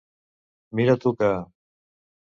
Mira 0.79 0.95
tu 1.05 1.11
que. 1.19 1.31